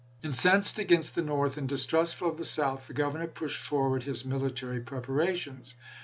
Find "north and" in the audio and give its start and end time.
1.21-1.69